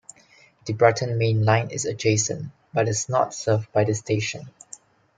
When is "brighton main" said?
0.73-1.45